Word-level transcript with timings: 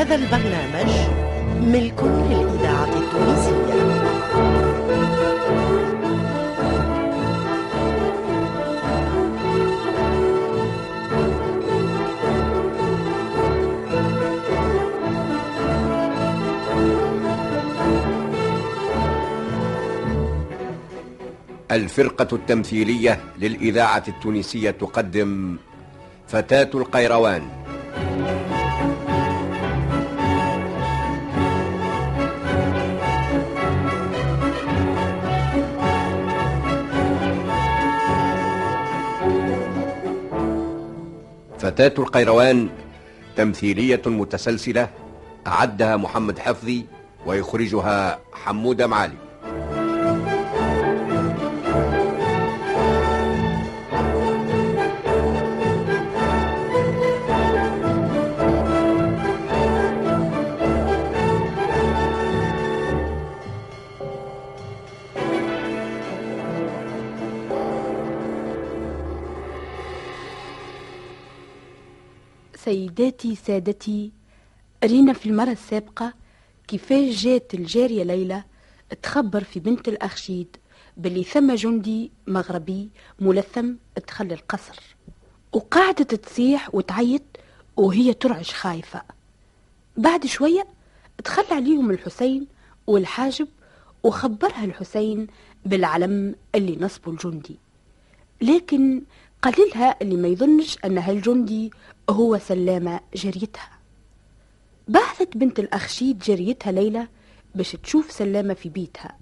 هذا 0.00 0.14
البرنامج 0.14 0.90
ملك 1.60 2.02
للإذاعة 2.02 2.92
التونسية. 3.00 3.80
الفرقة 21.70 22.28
التمثيلية 22.32 23.20
للإذاعة 23.38 24.04
التونسية 24.08 24.70
تقدم 24.70 25.56
فتاة 26.28 26.70
القيروان. 26.74 27.59
فتاة 41.70 41.94
القيروان 41.98 42.68
تمثيلية 43.36 44.02
متسلسلة 44.06 44.88
أعدها 45.46 45.96
محمد 45.96 46.38
حفظي 46.38 46.86
ويخرجها 47.26 48.18
حمود 48.32 48.82
معالي. 48.82 49.14
سيداتي 72.90 73.34
سادتي 73.34 74.12
رينا 74.84 75.12
في 75.12 75.26
المرة 75.26 75.50
السابقة 75.50 76.14
كيفاش 76.68 77.22
جات 77.24 77.54
الجارية 77.54 78.02
ليلى 78.02 78.44
تخبر 79.02 79.44
في 79.44 79.60
بنت 79.60 79.88
الأخشيد 79.88 80.56
باللي 80.96 81.24
ثم 81.24 81.54
جندي 81.54 82.10
مغربي 82.26 82.90
ملثم 83.20 83.72
دخل 84.06 84.32
القصر. 84.32 84.96
وقعدت 85.52 86.14
تصيح 86.14 86.74
وتعيط 86.74 87.22
وهي 87.76 88.14
ترعش 88.14 88.54
خايفة. 88.54 89.02
بعد 89.96 90.26
شوية 90.26 90.66
دخل 91.24 91.54
عليهم 91.54 91.90
الحسين 91.90 92.46
والحاجب 92.86 93.48
وخبرها 94.02 94.64
الحسين 94.64 95.26
بالعلم 95.66 96.34
اللي 96.54 96.76
نصبه 96.80 97.12
الجندي. 97.12 97.56
لكن 98.40 99.02
قليلها 99.42 99.96
اللي 100.02 100.16
ما 100.16 100.28
يظنش 100.28 100.78
أن 100.84 100.98
هالجندي 100.98 101.70
هو 102.10 102.38
سلامة 102.38 103.00
جريتها. 103.14 103.70
بعثت 104.88 105.36
بنت 105.36 105.58
الأخشيد 105.58 106.18
جريتها 106.18 106.72
ليلى 106.72 107.08
باش 107.54 107.72
تشوف 107.72 108.12
سلامة 108.12 108.54
في 108.54 108.68
بيتها. 108.68 109.16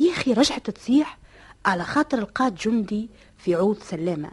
يا 0.00 0.12
أخي 0.12 0.32
رجعت 0.32 0.70
تصيح 0.70 1.18
على 1.66 1.84
خاطر 1.84 2.18
القاد 2.18 2.54
جندي 2.54 3.08
في 3.38 3.54
عود 3.54 3.78
سلامة. 3.82 4.30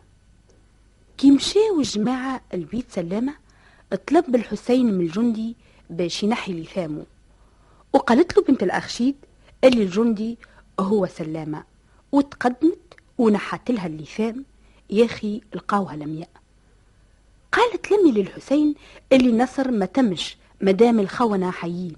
كي 1.17 1.31
مشاو 1.31 1.79
الجماعة 1.79 2.41
البيت 2.53 2.91
سلامة 2.91 3.33
طلب 4.07 4.35
الحسين 4.35 4.93
من 4.93 5.01
الجندي 5.05 5.55
باش 5.89 6.23
ينحي 6.23 6.53
لثامه 6.53 7.05
وقالت 7.93 8.37
له 8.37 8.43
بنت 8.43 8.63
الأخشيد 8.63 9.15
اللي 9.63 9.83
الجندي 9.83 10.37
هو 10.79 11.05
سلامة 11.05 11.63
وتقدمت 12.11 12.93
ونحت 13.17 13.71
لها 13.71 13.87
اللثام 13.87 14.45
يا 14.89 15.05
أخي 15.05 15.41
لقاوها 15.55 15.95
لمياء 15.95 16.29
قالت 17.51 17.91
لمي 17.91 18.11
للحسين 18.11 18.75
اللي 19.13 19.31
نصر 19.43 19.71
ما 19.71 19.85
تمش 19.85 20.37
مدام 20.61 20.99
الخونة 20.99 21.51
حيين 21.51 21.95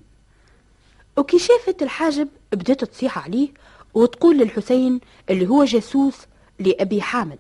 وكي 1.18 1.40
شافت 1.40 1.82
الحاجب 1.84 2.28
بدات 2.52 2.84
تصيح 2.84 3.18
عليه 3.26 3.50
وتقول 3.94 4.38
للحسين 4.38 5.00
اللي 5.30 5.48
هو 5.48 5.64
جاسوس 5.64 6.16
لأبي 6.60 7.02
حامد 7.02 7.40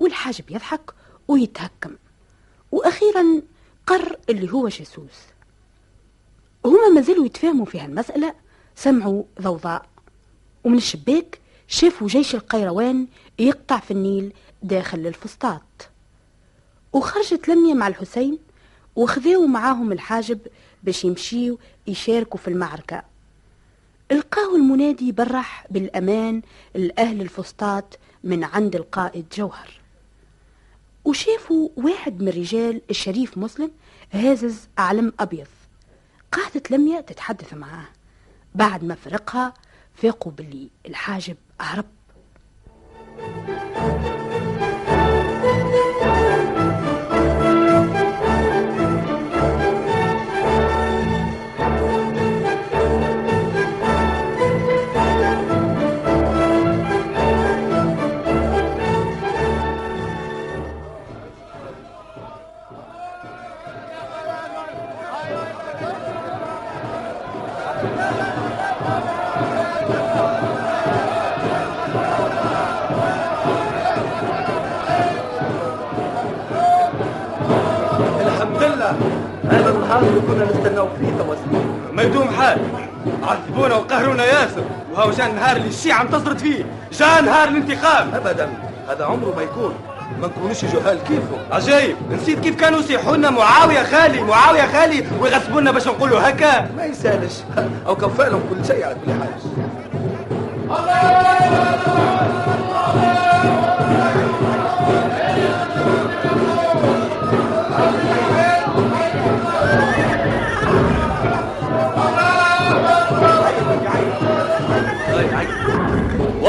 والحاجب 0.00 0.44
يضحك 0.50 0.94
ويتهكم. 1.28 1.90
وأخيرا 2.72 3.42
قر 3.86 4.16
اللي 4.30 4.52
هو 4.52 4.68
جاسوس. 4.68 5.20
هما 6.66 6.88
مازالوا 6.94 7.26
يتفاهموا 7.26 7.66
في 7.66 7.80
هالمسألة 7.80 8.34
سمعوا 8.76 9.22
ضوضاء. 9.40 9.86
ومن 10.64 10.76
الشباك 10.76 11.38
شافوا 11.68 12.08
جيش 12.08 12.34
القيروان 12.34 13.06
يقطع 13.38 13.78
في 13.80 13.90
النيل 13.90 14.32
داخل 14.64 15.06
الفسطاط 15.06 15.90
وخرجت 16.92 17.48
لمية 17.48 17.74
مع 17.74 17.88
الحسين 17.88 18.38
وخذاو 18.96 19.46
معاهم 19.46 19.92
الحاجب 19.92 20.40
باش 20.82 21.04
يمشيو 21.04 21.58
يشاركوا 21.86 22.38
في 22.38 22.48
المعركة. 22.48 23.02
القاو 24.12 24.56
المنادي 24.56 25.12
برح 25.12 25.66
بالأمان 25.70 26.42
لأهل 26.74 27.20
الفسطاط 27.20 27.98
من 28.24 28.44
عند 28.44 28.76
القائد 28.76 29.26
جوهر. 29.36 29.80
وشافوا 31.04 31.68
واحد 31.76 32.22
من 32.22 32.28
الرجال 32.28 32.82
الشريف 32.90 33.38
مسلم 33.38 33.70
هازز 34.12 34.68
علم 34.78 35.12
أبيض. 35.20 35.46
قعدت 36.32 36.70
لمية 36.70 37.00
تتحدث 37.00 37.54
معاه. 37.54 37.88
بعد 38.54 38.84
ما 38.84 38.94
فرقها 38.94 39.54
فاقوا 39.94 40.32
باللي 40.32 40.70
الحاجب 40.86 41.36
هرب 41.60 41.86
وهو 85.24 85.30
جا 85.30 85.30
النهار 85.30 85.56
اللي 85.56 85.68
الشيعة 85.68 86.02
انتصرت 86.02 86.40
فيه. 86.40 86.64
جا 86.92 87.20
نهار 87.20 87.48
الانتقام 87.48 88.14
ابدا. 88.14 88.48
هذا 88.88 89.04
عمره 89.04 89.32
ما 89.36 89.42
يكون. 89.42 89.74
ما 90.20 90.26
نكونوش 90.26 90.64
جهال. 90.64 90.98
كيفهم 91.08 91.38
عجيب. 91.52 91.96
نسيت 92.10 92.40
كيف 92.40 92.56
كانوا 92.60 92.78
يصيحونا 92.78 93.30
معاوية 93.30 93.82
خالي 93.82 94.20
معاوية 94.20 94.66
خالي 94.72 95.04
ويغصبونا 95.20 95.70
باش 95.70 95.86
نقولوا 95.86 96.28
هكا. 96.28 96.70
ما 96.76 96.84
يسالش. 96.84 97.34
أو 97.86 97.96
كفى 97.96 98.30
لهم 98.30 98.42
كل 98.50 98.66
شيء 98.66 98.84
على 98.84 98.94
كل 98.94 99.12
حال 99.12 99.30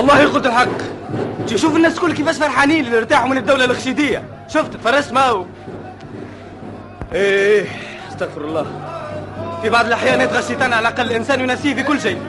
والله 0.09 0.33
قلت 0.33 0.45
الحق. 0.45 0.67
شوف 1.55 1.75
الناس 1.75 1.99
كل 1.99 2.13
كيفاش 2.13 2.37
فرحانين 2.37 2.85
اللي 2.85 2.97
ارتاحوا 2.97 3.29
من 3.29 3.37
الدولة 3.37 3.65
الخشيدية 3.65 4.23
شفت؟ 4.47 4.77
فرست 4.83 5.13
ماو 5.13 5.45
إيه 7.13 7.65
استغفر 8.09 8.41
الله. 8.41 8.65
في 9.61 9.69
بعض 9.69 9.85
الأحيان 9.85 10.21
يطغى 10.21 10.39
الشيطان 10.39 10.73
على 10.73 10.87
الأقل 10.87 11.05
الإنسان 11.11 11.39
ينسيه 11.39 11.73
في 11.75 11.83
كل 11.83 12.01
شيء. 12.01 12.21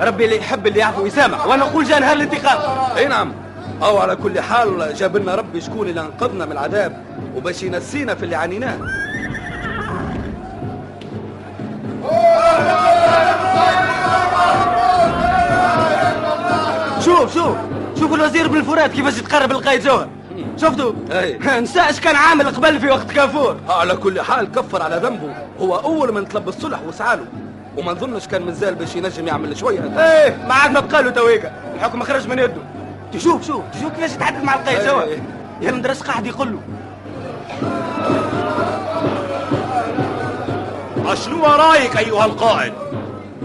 ربي 0.00 0.24
اللي 0.24 0.36
يحب 0.36 0.66
اللي 0.66 0.78
يعفو 0.78 1.02
ويسامح. 1.02 1.46
وأنا 1.46 1.64
نقول 1.64 1.84
جاء 1.84 2.00
نهار 2.00 2.16
الانتقام. 2.16 2.58
إي 2.96 3.06
نعم. 3.06 3.32
أو 3.82 3.98
على 3.98 4.16
كل 4.16 4.40
حال 4.40 4.94
جاب 4.94 5.16
لنا 5.16 5.34
ربي 5.34 5.60
شكون 5.60 5.88
اللي 5.88 6.00
أنقذنا 6.00 6.46
من 6.46 6.52
العذاب 6.52 7.02
وباش 7.36 7.62
ينسينا 7.62 8.14
في 8.14 8.22
اللي 8.22 8.36
عانيناه. 8.36 8.78
شوف 17.34 17.44
شوف 17.44 17.56
شوف 18.00 18.14
الوزير 18.14 18.48
بن 18.48 18.56
الفرات 18.56 18.92
كيفاش 18.92 19.18
يتقرب 19.18 19.52
للقايد 19.52 19.84
جوهر. 19.84 20.08
شفتوا 20.56 20.92
أي. 21.10 21.38
نساش 21.60 22.00
كان 22.00 22.16
عامل 22.16 22.46
قبل 22.46 22.80
في 22.80 22.88
وقت 22.88 23.10
كافور. 23.12 23.56
على 23.68 23.96
كل 23.96 24.20
حال 24.20 24.52
كفر 24.52 24.82
على 24.82 24.96
ذنبه. 24.96 25.34
هو 25.60 25.76
أول 25.76 26.12
من 26.12 26.24
طلب 26.24 26.48
الصلح 26.48 26.78
وسعاله. 26.88 27.24
وما 27.76 27.92
نظنش 27.92 28.26
كان 28.26 28.42
مازال 28.42 28.74
باش 28.74 28.96
ينجم 28.96 29.26
يعمل 29.26 29.56
شوية. 29.56 29.80
إيه 29.80 30.36
ما 30.48 30.54
عاد 30.54 30.70
ما 30.70 30.80
بقى 30.80 31.02
له 31.02 31.10
تويكا. 31.10 31.52
الحكم 31.74 32.02
خرج 32.02 32.28
من 32.28 32.38
يده. 32.38 32.62
تشوف 33.12 33.46
شوف 33.46 33.62
تشوف 33.72 33.92
كيفاش 33.92 34.12
يتحدث 34.12 34.44
مع 34.44 34.54
القايد 34.54 34.78
إيه. 34.80 35.22
يا 35.60 35.70
المدرس 35.70 36.02
قاعد 36.02 36.26
يقول 36.26 36.52
له. 36.52 36.60
أشنو 41.12 41.44
رايك 41.44 41.98
أيها 41.98 42.24
القائد 42.24 42.72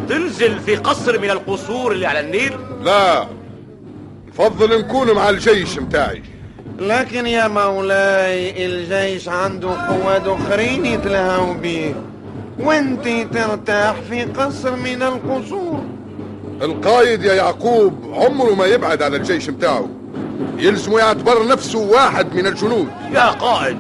تنزل 0.10 0.60
في 0.60 0.76
قصر 0.76 1.20
من 1.20 1.30
القصور 1.30 1.92
اللي 1.92 2.06
على 2.06 2.20
النيل؟ 2.20 2.58
لا. 2.84 3.28
نفضل 4.40 4.80
نكون 4.80 5.12
مع 5.12 5.30
الجيش 5.30 5.78
متاعي. 5.80 6.24
لكن 6.80 7.26
يا 7.28 7.48
مولاي 7.48 8.66
الجيش 8.66 9.30
عنده 9.30 9.70
قوات 9.70 10.28
اخرين 10.28 10.86
يتلهوا 10.86 11.54
بيه. 11.54 11.94
وانت 12.60 13.08
ترتاح 13.34 13.96
في 14.10 14.24
قصر 14.24 14.76
من 14.76 15.04
القصور. 15.04 15.84
القايد 16.62 17.24
يا 17.24 17.34
يعقوب 17.34 18.14
عمره 18.14 18.56
ما 18.56 18.66
يبعد 18.66 19.02
على 19.02 19.18
الجيش 19.18 19.50
متاعه. 19.50 19.90
يلزم 20.58 20.98
يعتبر 20.98 21.48
نفسه 21.48 21.80
واحد 21.80 22.36
من 22.36 22.48
الجنود. 22.48 22.88
يا 23.14 23.30
قائد 23.30 23.78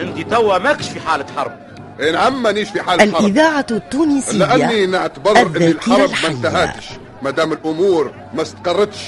انت 0.00 0.30
توا 0.30 0.58
ماكش 0.58 0.88
في 0.88 1.00
حالة 1.00 1.26
حرب. 1.36 1.52
إيه 2.00 2.12
نعم 2.12 2.42
مانيش 2.42 2.70
في 2.70 2.82
حالة 2.82 3.12
حرب. 3.12 3.24
الإذاعة 3.24 3.66
التونسية 3.70 4.38
لأني 4.38 4.86
نعتبر 4.86 5.30
أن 5.30 5.46
الذاكرة 5.46 6.04
الحرب 6.04 6.10
ما. 6.22 6.28
انتهتش 6.28 6.88
ما 7.22 7.30
دام 7.30 7.52
الأمور 7.52 8.10
ما 8.34 8.42
استقرتش. 8.42 8.98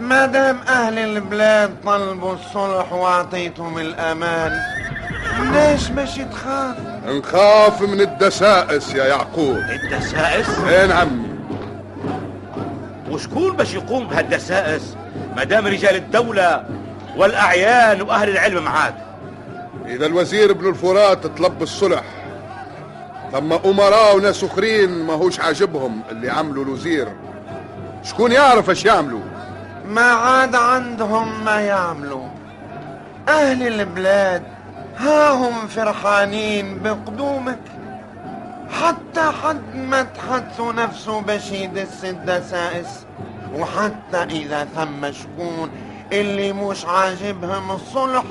ما 0.00 0.26
دام 0.26 0.58
أهل 0.68 0.98
البلاد 0.98 1.74
طلبوا 1.84 2.34
الصلح 2.34 2.92
وأعطيتهم 2.92 3.78
الأمان 3.78 4.60
ليش 5.52 5.88
باش 5.88 6.14
تخاف 6.14 6.76
نخاف 7.06 7.82
من 7.82 8.00
الدسائس 8.00 8.94
يا 8.94 9.04
يعقوب. 9.04 9.56
الدسائس؟ 9.56 10.58
إيه 10.68 10.86
نعم 10.86 11.22
وشكون 13.10 13.56
باش 13.56 13.74
يقوم 13.74 14.08
بهالدسائس؟ 14.08 14.96
ما 15.36 15.44
دام 15.44 15.66
رجال 15.66 15.96
الدولة 15.96 16.64
والأعيان 17.16 18.02
وأهل 18.02 18.28
العلم 18.28 18.64
معاك. 18.64 18.94
إذا 19.86 20.06
الوزير 20.06 20.50
ابن 20.50 20.68
الفرات 20.68 21.26
طلب 21.26 21.62
الصلح 21.62 22.02
ثم 23.32 23.52
أمراء 23.52 24.16
وناس 24.16 24.44
أخرين 24.44 24.90
ما 24.90 25.12
هوش 25.12 25.40
عاجبهم 25.40 26.00
اللي 26.10 26.30
عملوا 26.30 26.64
الوزير. 26.64 27.08
شكون 28.02 28.32
يعرف 28.32 28.70
إيش 28.70 28.84
يعملوا؟ 28.84 29.20
ما 29.86 30.12
عاد 30.12 30.54
عندهم 30.54 31.44
ما 31.44 31.60
يعملوا. 31.60 32.28
أهل 33.28 33.80
البلاد 33.80 34.42
ها 34.96 35.30
هم 35.30 35.66
فرحانين 35.66 36.78
بقدومك. 36.78 37.58
حتى 38.70 39.30
حد 39.42 39.76
ما 39.76 40.02
تحدثوا 40.02 40.72
نفسه 40.72 41.20
باش 41.20 41.52
يدس 41.52 42.04
الدسائس 42.04 43.06
وحتى 43.54 44.22
إذا 44.30 44.68
ثم 44.76 45.12
شكون 45.12 45.70
اللي 46.12 46.52
مش 46.52 46.84
عاجبهم 46.84 47.70
الصلح 47.70 48.24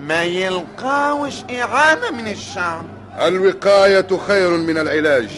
ما 0.00 0.22
يلقاوش 0.22 1.34
إعانة 1.50 2.10
من 2.10 2.28
الشعب. 2.28 2.84
الوقاية 3.20 4.06
خير 4.26 4.50
من 4.50 4.78
العلاج. 4.78 5.30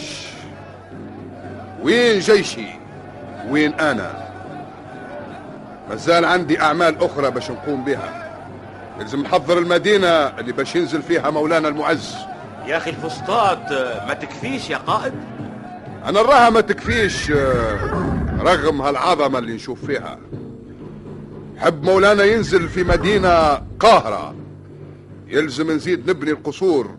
وين 1.83 2.19
جيشي؟ 2.19 2.67
وين 3.49 3.73
أنا؟ 3.73 4.26
مازال 5.89 6.25
عندي 6.25 6.61
أعمال 6.61 7.03
أخرى 7.03 7.31
باش 7.31 7.51
نقوم 7.51 7.83
بها. 7.83 8.33
لازم 8.99 9.21
نحضر 9.21 9.57
المدينة 9.57 10.07
اللي 10.07 10.51
باش 10.51 10.75
ينزل 10.75 11.01
فيها 11.01 11.29
مولانا 11.29 11.67
المعز. 11.67 12.15
يا 12.65 12.77
أخي 12.77 12.89
الفسطاط 12.89 13.71
ما 14.07 14.13
تكفيش 14.13 14.69
يا 14.69 14.77
قائد؟ 14.77 15.13
أنا 16.05 16.21
نراها 16.21 16.49
ما 16.49 16.61
تكفيش 16.61 17.31
رغم 18.39 18.81
هالعظمة 18.81 19.39
اللي 19.39 19.53
نشوف 19.53 19.85
فيها. 19.85 20.19
حب 21.57 21.83
مولانا 21.83 22.23
ينزل 22.23 22.69
في 22.69 22.83
مدينة 22.83 23.61
قاهرة. 23.79 24.35
يلزم 25.27 25.71
نزيد 25.71 26.09
نبني 26.09 26.31
القصور. 26.31 26.95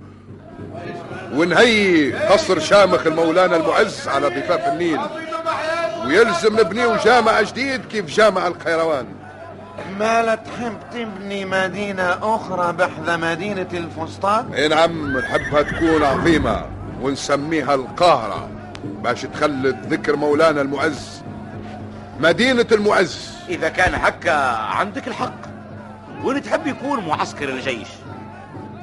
ونهيي 1.34 2.12
قصر 2.12 2.58
شامخ 2.58 3.06
المولانا 3.06 3.56
المعز 3.56 4.08
على 4.08 4.28
ضفاف 4.28 4.72
النيل. 4.72 5.00
ويلزم 6.08 6.60
نبنيه 6.60 6.96
جامع 7.04 7.42
جديد 7.42 7.84
كيف 7.84 8.06
جامع 8.06 8.46
القيروان 8.46 9.06
ما 9.98 10.22
لا 10.22 10.34
تحب 10.34 10.76
تبني 10.92 11.44
مدينة 11.44 12.34
أخرى 12.34 12.72
بحذا 12.72 13.16
مدينة 13.16 13.68
الفسطاط 13.72 14.44
اي 14.54 14.68
نعم 14.68 15.18
نحبها 15.18 15.62
تكون 15.62 16.02
عظيمة 16.02 16.64
ونسميها 17.02 17.74
القاهرة 17.74 18.48
باش 18.84 19.22
تخلد 19.22 19.92
ذكر 19.92 20.16
مولانا 20.16 20.60
المعز. 20.60 21.22
مدينة 22.20 22.66
المعز. 22.72 23.30
إذا 23.48 23.68
كان 23.68 23.94
هكا 23.94 24.56
عندك 24.56 25.08
الحق 25.08 25.40
وين 26.24 26.42
تحب 26.42 26.66
يكون 26.66 27.06
معسكر 27.06 27.48
الجيش. 27.48 27.88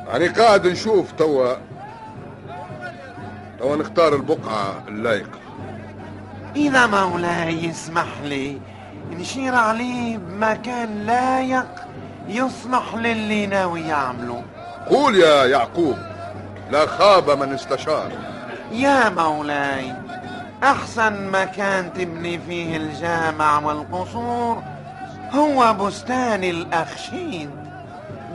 يعني 0.07 0.27
قاعد 0.27 0.67
نشوف 0.67 1.11
توا. 1.11 1.55
توا 3.59 3.75
نختار 3.75 4.15
البقعة 4.15 4.83
اللايقة 4.87 5.39
إذا 6.55 6.85
مولاي 6.85 7.65
يسمح 7.65 8.07
لي. 8.23 8.57
نشير 9.11 9.55
عليه 9.55 10.17
بمكان 10.17 11.05
لايق 11.05 11.67
يصلح 12.27 12.95
للي 12.95 13.45
ناوي 13.45 13.81
يعمله 13.81 14.43
قول 14.89 15.15
يا 15.15 15.45
يعقوب 15.45 15.97
لا 16.71 16.85
خاب 16.85 17.29
من 17.29 17.53
استشار. 17.53 18.11
يا 18.71 19.09
مولاي 19.09 19.93
أحسن 20.63 21.31
مكان 21.31 21.93
تبني 21.93 22.39
فيه 22.39 22.77
الجامع 22.77 23.59
والقصور 23.59 24.63
هو 25.31 25.73
بستان 25.73 26.43
الأخشيد 26.43 27.49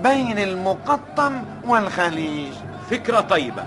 بين 0.03 0.39
المقطم 0.39 1.43
والخليج. 1.65 2.53
فكرة 2.91 3.21
طيبة. 3.21 3.65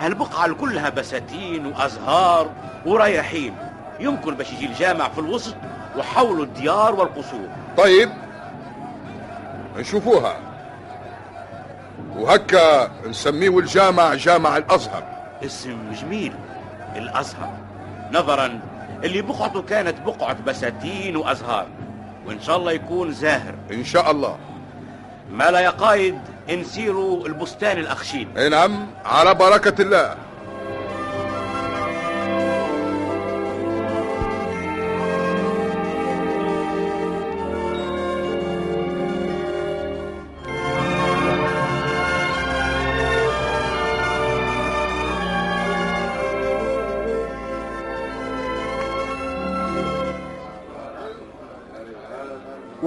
هالبقعة 0.00 0.52
كلها 0.52 0.88
بساتين 0.88 1.66
وأزهار 1.66 2.50
ورياحين 2.86 3.54
يمكن 4.00 4.34
باش 4.34 4.52
يجي 4.52 4.66
الجامع 4.66 5.08
في 5.08 5.18
الوسط 5.18 5.54
وحولوا 5.96 6.44
الديار 6.44 6.94
والقصور. 6.94 7.48
طيب 7.76 8.10
نشوفوها. 9.76 10.36
وهكا 12.16 12.90
نسميه 13.06 13.58
الجامع 13.58 14.14
جامع 14.14 14.56
الأزهر. 14.56 15.02
اسم 15.44 15.92
جميل 15.92 16.32
الأزهر. 16.96 17.52
نظرا 18.12 18.60
اللي 19.04 19.22
بقعته 19.22 19.62
كانت 19.62 19.94
بقعة 20.06 20.36
بساتين 20.46 21.16
وأزهار 21.16 21.66
وإن 22.26 22.40
شاء 22.40 22.56
الله 22.56 22.72
يكون 22.72 23.12
زاهر. 23.12 23.54
إن 23.72 23.84
شاء 23.84 24.10
الله. 24.10 24.36
ما 25.30 25.50
لا 25.50 25.60
يقايد 25.60 26.18
نسيروا 26.50 27.26
البستان 27.26 27.78
الأخشين. 27.78 28.38
أي 28.38 28.48
نعم 28.48 28.86
على 29.04 29.34
بركة 29.34 29.82
الله. 29.82 30.14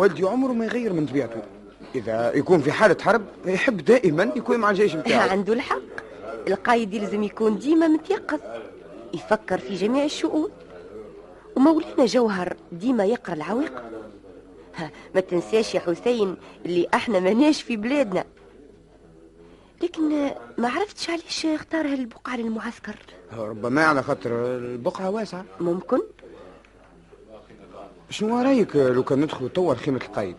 والدي 0.01 0.23
عمره 0.27 0.53
ما 0.53 0.65
يغير 0.65 0.93
من 0.93 1.05
طبيعته. 1.05 1.41
إذا 1.95 2.33
يكون 2.33 2.61
في 2.61 2.71
حالة 2.71 2.97
حرب 3.01 3.21
يحب 3.45 3.77
دائما 3.77 4.31
يكون 4.35 4.57
مع 4.57 4.69
الجيش 4.69 4.93
بتاعه. 4.93 5.31
عنده 5.31 5.53
الحق. 5.53 5.81
القايد 6.47 6.93
يلزم 6.93 7.23
يكون 7.23 7.57
ديما 7.57 7.87
متيقظ. 7.87 8.39
يفكر 9.13 9.57
في 9.57 9.75
جميع 9.75 10.03
الشؤون. 10.03 10.49
ومولانا 11.55 12.05
جوهر 12.05 12.55
ديما 12.71 13.05
يقرأ 13.05 13.33
العواقب 13.33 13.91
ما 15.15 15.21
تنساش 15.21 15.75
يا 15.75 15.79
حسين 15.79 16.35
اللي 16.65 16.87
إحنا 16.93 17.19
ماناش 17.19 17.61
في 17.61 17.77
بلادنا. 17.77 18.25
لكن 19.83 20.31
ما 20.57 20.69
عرفتش 20.69 21.09
علاش 21.09 21.45
اختار 21.45 21.87
هالبقعة 21.87 22.37
للمعسكر. 22.37 22.95
ربما 23.37 23.85
على 23.85 24.03
خاطر 24.03 24.31
البقعة 24.57 25.09
واسعة. 25.09 25.45
ممكن. 25.59 25.99
شنو 28.11 28.41
رأيك 28.41 28.75
لو 28.75 29.03
كان 29.03 29.21
ندخلوا 29.21 29.49
توا 29.49 29.73
لخيمة 29.73 29.97
القايد؟ 29.97 30.35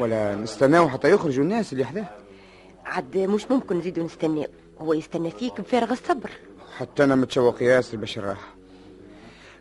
ولا 0.00 0.34
نستناو 0.34 0.88
حتى 0.88 1.10
يخرجوا 1.10 1.44
الناس 1.44 1.72
اللي 1.72 1.84
حداه 1.84 2.08
عاد 2.84 3.18
مش 3.18 3.50
ممكن 3.50 3.78
نزيدو 3.78 4.04
نستناه 4.04 4.48
هو 4.78 4.92
يستنى 4.92 5.30
فيك 5.30 5.60
بفارغ 5.60 5.92
الصبر. 5.92 6.30
حتى 6.76 7.04
أنا 7.04 7.14
متشوق 7.14 7.62
ياسر 7.62 7.96
باش 7.96 8.18
نراح 8.18 8.54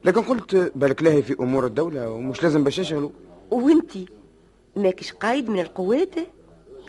لكن 0.05 0.21
قلت 0.21 0.71
بالك 0.75 1.03
لاهي 1.03 1.21
في 1.23 1.33
أمور 1.39 1.65
الدولة 1.65 2.09
ومش 2.09 2.43
لازم 2.43 2.63
باش 2.63 2.79
نشغلوا 2.79 3.09
وانتي 3.51 4.05
ماكش 4.75 5.11
قايد 5.13 5.49
من 5.49 5.59
القوات؟ 5.59 6.15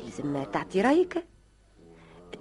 لازم 0.05 0.45
تعطي 0.53 0.81
رأيك. 0.81 1.25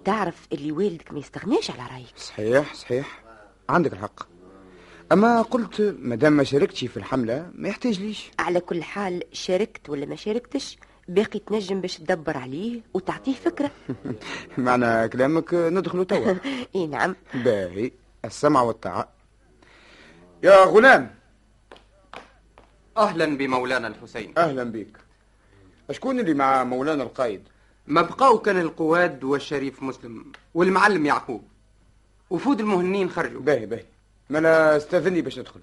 تعرف 0.05 0.47
اللي 0.53 0.71
والدك 0.71 1.12
ما 1.12 1.19
يستغناش 1.19 1.71
على 1.71 1.81
رأيك. 1.91 2.17
صحيح 2.17 2.74
صحيح. 2.74 3.24
عندك 3.69 3.93
الحق. 3.93 4.37
أما 5.11 5.41
قلت 5.41 5.95
مادام 5.99 6.33
ما 6.33 6.43
شاركتش 6.43 6.85
في 6.85 6.97
الحملة 6.97 7.51
ما 7.55 7.69
يحتاج 7.69 7.99
ليش 7.99 8.31
على 8.39 8.59
كل 8.59 8.83
حال 8.83 9.23
شاركت 9.31 9.89
ولا 9.89 10.05
ما 10.05 10.15
شاركتش 10.15 10.77
باقي 11.07 11.39
تنجم 11.39 11.81
باش 11.81 11.97
تدبر 11.97 12.37
عليه 12.37 12.81
وتعطيه 12.93 13.33
فكرة. 13.33 13.71
معنى 14.57 15.07
كلامك 15.09 15.53
ندخلوا 15.53 16.03
توا. 16.03 16.33
إي 16.75 16.87
نعم. 16.87 17.15
باهي 17.33 17.91
السمع 18.25 18.61
والطاعة. 18.61 19.09
يا 20.43 20.63
غلام. 20.65 21.15
أهلا 22.97 23.37
بمولانا 23.37 23.87
الحسين. 23.87 24.33
أهلا 24.37 24.63
بك. 24.63 24.97
شكون 25.91 26.19
اللي 26.19 26.33
مع 26.33 26.63
مولانا 26.63 27.03
القايد؟ 27.03 27.41
ما 27.87 28.01
بقاو 28.01 28.39
كان 28.39 28.59
القواد 28.59 29.23
والشريف 29.23 29.83
مسلم 29.83 30.31
والمعلم 30.53 31.05
يعقوب. 31.05 31.43
وفود 32.29 32.59
المهنين 32.59 33.09
خرجوا. 33.09 33.41
باهي 33.41 33.65
باهي. 33.65 33.85
ما 34.29 34.39
أنا 34.39 34.77
استأذني 34.77 35.22
باش 35.22 35.39
ندخل. 35.39 35.60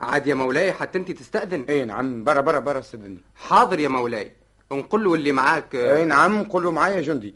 عاد 0.00 0.26
يا 0.26 0.34
مولاي 0.34 0.72
حتى 0.72 0.98
انت 0.98 1.10
تستأذن. 1.10 1.64
اي 1.68 1.84
نعم 1.84 2.24
برا 2.24 2.40
برا 2.40 2.58
برا 2.58 2.78
استأذني. 2.78 3.18
حاضر 3.36 3.80
يا 3.80 3.88
مولاي. 3.88 4.32
نقول 4.72 5.04
له 5.04 5.14
اللي 5.14 5.32
معاك. 5.32 5.74
اي 5.74 6.04
نعم 6.04 6.44
قول 6.44 6.62
له 6.64 6.70
معايا 6.70 7.00
جندي. 7.00 7.34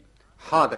حاضر. 0.49 0.77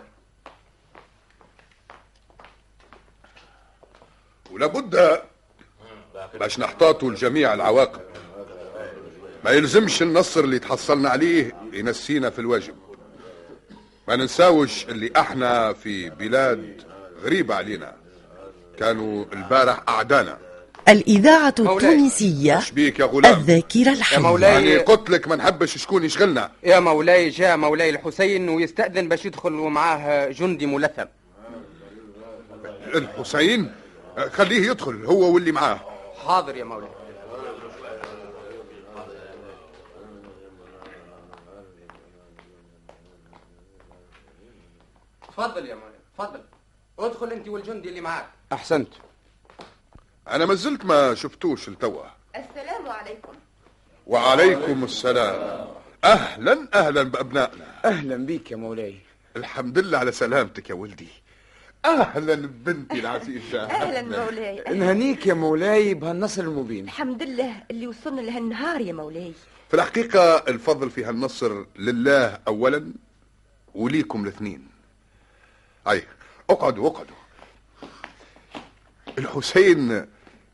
ولابد 4.52 5.22
باش 6.40 6.60
نحتاطوا 6.60 7.12
لجميع 7.12 7.54
العواقب. 7.54 8.02
ما 9.46 9.52
يلزمش 9.52 10.02
النصر 10.02 10.44
اللي 10.44 10.60
تحصلنا 10.60 11.10
عليه 11.10 11.56
ينسينا 11.74 12.30
في 12.30 12.40
الواجب. 12.40 12.76
ما 14.08 14.16
ننساوش 14.16 14.86
اللي 14.86 15.12
إحنا 15.18 15.74
في 15.74 16.10
بلاد 16.10 16.84
غريبة 17.24 17.56
علينا. 17.56 18.01
كانوا 18.80 19.26
البارح 19.34 19.84
أعدانا. 19.90 20.38
الإذاعة. 20.88 21.56
التونسية 21.60 22.60
يا 22.78 23.06
غلام. 23.06 23.34
الذاكرة 23.34 23.80
يا 23.80 23.92
الحية 23.92 24.18
مولاي. 24.18 24.54
يعني 24.54 24.78
قلت 24.78 25.10
لك 25.10 25.28
ما 25.28 25.36
نحبش 25.36 25.78
شكون 25.78 26.04
يشغلنا. 26.04 26.52
يا 26.64 26.80
مولاي 26.80 27.30
جاء 27.30 27.58
مولاي 27.58 27.90
الحسين 27.90 28.50
ويستأذن 28.50 29.10
باش 29.10 29.26
يدخل 29.26 29.54
ومعاه 29.54 30.30
جندي 30.30 30.66
ملثم. 30.66 31.06
الحسين؟ 32.96 33.72
خليه 34.32 34.70
يدخل 34.70 35.06
هو 35.06 35.34
واللي 35.34 35.52
معاه. 35.52 35.80
حاضر 36.26 36.56
يا 36.56 36.64
مولاي. 36.64 36.90
تفضل 45.28 45.66
يا 45.66 45.76
مولاي 45.76 46.00
تفضل. 46.18 46.42
ادخل 47.00 47.32
انت 47.32 47.48
والجندي 47.48 47.90
اللي 47.90 48.02
معاك. 48.02 48.30
أحسنت. 48.54 48.88
أنا 50.28 50.46
ما 50.46 50.54
زلت 50.54 50.86
ما 50.86 51.16
شفتوش 51.16 51.70
لتوا 51.70 52.04
السلام 52.36 52.90
عليكم. 52.90 53.34
وعليكم 54.08 54.84
السلام. 54.84 55.68
أهلا 56.04 56.68
أهلا 56.74 57.04
بأبنائنا. 57.04 57.66
أهلا 57.86 58.26
بك 58.26 58.52
يا 58.52 58.56
مولاي. 58.56 58.96
الحمد 59.36 59.80
لله 59.80 59.98
على 59.98 60.12
سلامتك 60.12 60.70
يا 60.70 60.76
ولدي. 60.76 61.08
أهلا 61.86 62.36
ببنتي 62.36 63.00
العزيزة. 63.00 63.64
أهلا. 63.82 64.02
مولاي. 64.26 64.64
نهنيك 64.78 65.28
يا 65.28 65.34
مولاي 65.34 65.94
بهالنصر 65.94 66.42
المبين. 66.44 66.84
الحمد 66.84 67.24
لله 67.24 67.64
اللي 67.72 67.88
وصلنا 67.88 68.22
لهالنهار 68.22 68.82
يا 68.82 68.94
مولاي. 68.94 69.34
في 69.70 69.74
الحقيقة 69.74 70.38
الفضل 70.38 70.90
في 70.90 71.04
هالنصر 71.04 71.66
لله 71.76 72.40
اولا 72.48 72.92
وليكم 73.76 74.24
الاثنين. 74.24 74.68
أي 75.88 76.04
أقعدوا 76.50 76.88
أقعدوا. 76.88 77.16
الحسين 79.18 80.06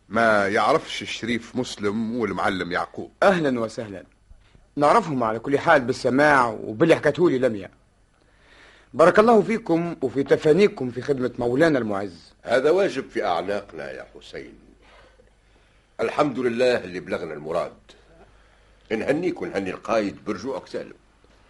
ما 0.10 0.48
يعرفش 0.48 1.02
الشريف 1.02 1.56
مسلم 1.56 2.16
والمعلم 2.20 2.72
يعقوب. 2.72 3.12
أهلا 3.24 3.60
وسهلا. 3.60 4.04
نعرفهم 4.76 5.24
على 5.24 5.40
كل 5.40 5.60
حال 5.60 5.82
بالسماع 5.82 6.48
وباللي 6.48 6.96
حكتهولي 6.96 7.40
لميا. 7.40 7.70
بارك 8.94 9.20
الله 9.20 9.42
فيكم 9.42 9.96
وفي 10.02 10.24
تفانيكم 10.24 10.92
في 10.92 11.02
خدمة 11.02 11.32
مولانا 11.40 11.80
المعز. 11.80 12.34
هذا 12.44 12.70
واجب 12.70 13.10
في 13.10 13.26
أعناقنا 13.26 13.92
يا 13.92 14.06
حسين. 14.16 14.54
الحمد 16.02 16.40
لله 16.40 16.84
اللي 16.84 17.00
بلغنا 17.00 17.34
المراد. 17.34 17.72
نهنيك 18.92 19.42
ونهني 19.42 19.70
القايد 19.70 20.18
برجوعك 20.26 20.68
سالم 20.68 20.94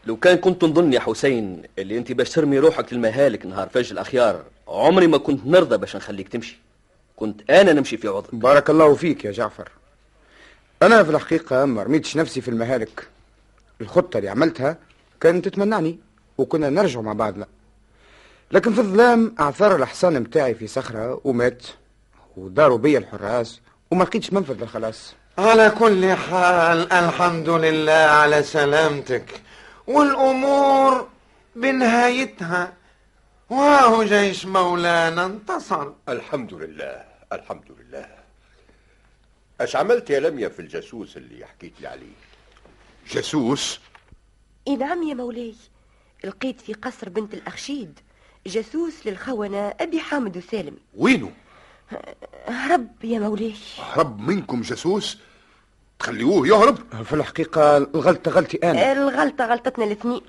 لو 0.06 0.18
كان 0.18 0.38
كنت 0.38 0.64
نظن 0.64 0.94
يا 0.94 1.00
حسين 1.00 1.64
اللي 1.80 1.98
أنت 1.98 2.12
باش 2.12 2.30
ترمي 2.30 2.60
روحك 2.60 2.94
للمهالك 2.94 3.46
نهار 3.46 3.70
فجر 3.70 3.92
الأخيار 3.92 4.44
عمري 4.68 5.08
ما 5.08 5.18
كنت 5.18 5.46
نرضى 5.46 5.78
باش 5.78 5.96
نخليك 5.96 6.28
تمشي. 6.28 6.58
كنت 7.18 7.52
أنا 7.52 7.74
نمشي 7.74 7.98
في 7.98 8.08
عذرك 8.08 8.36
بارك 8.36 8.70
الله 8.70 8.96
فيك 8.96 9.26
يا 9.26 9.32
جعفر. 9.32 9.70
أنا 10.82 11.04
في 11.04 11.10
الحقيقة 11.10 11.66
ما 11.66 11.84
رميتش 11.84 12.18
نفسي 12.18 12.42
في 12.42 12.48
المهالك. 12.48 13.08
الخطة 13.82 14.18
اللي 14.18 14.30
عملتها 14.30 14.78
كانت 15.22 15.46
تتمنعني 15.46 16.00
وكنا 16.38 16.70
نرجع 16.70 17.02
مع 17.02 17.14
بعضنا. 17.14 17.48
لكن 18.52 18.74
في 18.74 18.80
الظلام 18.80 19.36
أعثر 19.40 19.76
الحصان 19.76 20.20
متاعي 20.20 20.56
في 20.56 20.68
صخرة 20.68 21.22
ومات 21.24 21.64
وداروا 22.38 22.78
بيا 22.78 23.00
الحراس 23.00 23.60
وما 23.92 24.04
لقيتش 24.04 24.34
منفذ 24.34 24.62
للخلاص. 24.62 25.16
على 25.38 25.70
كل 25.80 26.14
حال 26.14 26.94
الحمد 26.94 27.50
لله 27.50 27.92
على 27.94 28.44
سلامتك. 28.44 29.42
والأمور 29.88 31.08
بنهايتها. 31.56 32.74
وهو 33.50 34.04
جيش 34.04 34.46
مولانا 34.46 35.26
انتصر. 35.26 35.88
الحمد 36.10 36.54
لله. 36.54 37.07
الحمد 37.34 37.66
لله. 37.80 38.10
أش 39.62 39.76
عملت 39.76 40.10
يا 40.10 40.20
لميا 40.20 40.50
في 40.50 40.60
الجاسوس 40.60 41.18
اللي 41.18 41.46
حكيت 41.46 41.74
لي 41.82 41.88
عليه؟ 41.88 42.16
جاسوس؟ 43.12 43.80
إي 44.68 44.76
نعم 44.76 45.04
يا 45.04 45.14
مولاي. 45.14 45.56
لقيت 46.24 46.62
في 46.62 46.74
قصر 46.74 47.10
بنت 47.10 47.34
الأخشيد 47.34 48.00
جاسوس 48.48 48.94
للخونة 49.08 49.74
أبي 49.80 50.00
حامد 50.00 50.38
وسالم 50.38 50.78
وينه؟ 50.96 51.32
هرب 52.48 52.88
يا 53.04 53.20
مولاي. 53.20 53.54
هرب 53.80 54.20
منكم 54.20 54.62
جاسوس؟ 54.62 55.18
تخليوه 56.00 56.48
يهرب؟ 56.48 57.04
في 57.04 57.14
الحقيقة 57.14 57.78
الغلطة 57.78 58.32
غلطي 58.32 58.58
أنا. 58.58 58.92
الغلطة 58.92 59.46
غلطتنا 59.46 59.86
الاثنين. 59.86 60.22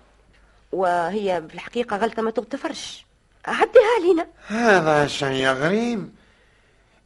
وهي 0.73 1.45
في 1.49 1.55
الحقيقة 1.55 1.97
غلطة 1.97 2.23
ما 2.23 2.31
تغتفرش. 2.31 3.05
عديها 3.45 3.83
علينا 3.99 4.27
هذا 4.47 5.07
شيء 5.07 5.49
غريب. 5.49 6.18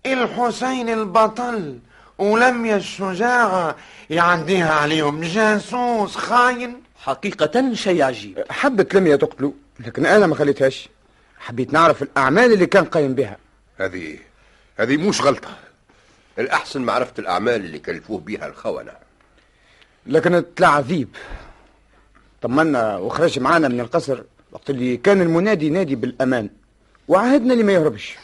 الحسين 0.06 0.88
البطل 0.88 1.78
ولميا 2.18 2.76
الشجاعة 2.76 3.76
يعديها 4.10 4.74
عليهم 4.74 5.20
جاسوس 5.20 6.16
خاين. 6.16 6.82
حقيقة 6.96 7.74
شيء 7.74 8.02
عجيب 8.02 8.44
حبت 8.50 8.94
لميا 8.94 9.16
تقتله 9.16 9.52
لكن 9.80 10.06
أنا 10.06 10.26
ما 10.26 10.34
خليتهاش. 10.34 10.88
حبيت 11.38 11.72
نعرف 11.72 12.02
الأعمال 12.02 12.52
اللي 12.52 12.66
كان 12.66 12.84
قايم 12.84 13.14
بها. 13.14 13.36
هذه 13.78 14.18
هذه 14.76 14.96
مش 14.96 15.20
غلطة. 15.20 15.56
الأحسن 16.38 16.82
معرفة 16.82 17.12
الأعمال 17.18 17.54
اللي 17.54 17.78
كلفوه 17.78 18.18
بيها 18.20 18.46
الخونة. 18.46 18.92
لكن 20.06 20.44
طلع 20.56 20.68
عذيب. 20.68 21.08
طمنا 22.42 22.96
وخرج 22.96 23.38
معانا 23.38 23.68
من 23.68 23.80
القصر 23.80 24.22
وقت 24.52 24.70
اللي 24.70 24.96
كان 24.96 25.20
المنادي 25.20 25.66
ينادي 25.66 25.94
بالأمان 25.94 26.50
وعهدنا 27.08 27.52
اللي 27.52 27.64
ما 27.64 27.72
يهربش. 27.72 28.16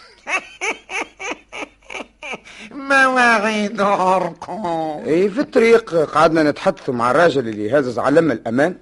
مواعيد 2.89 3.81
عرقه 3.81 5.03
إي 5.07 5.31
في 5.31 5.41
الطريق 5.41 5.95
قعدنا 5.95 6.43
نتحدثوا 6.43 6.95
مع 6.95 7.11
الراجل 7.11 7.49
اللي 7.49 7.79
هزز 7.79 7.99
علم 7.99 8.33
الأمان. 8.33 8.77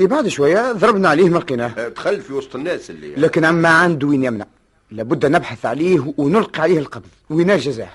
إي 0.00 0.06
بعد 0.06 0.28
شوية 0.28 0.72
ضربنا 0.72 1.08
عليه 1.08 1.28
ما 1.28 1.38
لقيناه 1.38 1.72
أه، 1.78 1.88
دخل 1.88 2.20
في 2.20 2.32
وسط 2.32 2.56
الناس 2.56 2.90
اللي 2.90 3.14
لكن 3.14 3.44
عما 3.44 3.68
عنده 3.68 4.06
وين 4.06 4.24
يمنع. 4.24 4.46
لابد 4.90 5.26
نبحث 5.26 5.66
عليه 5.66 6.14
ونلقي 6.16 6.62
عليه 6.62 6.78
القبض 6.78 7.06
وين 7.30 7.50
الجزاء. 7.50 7.92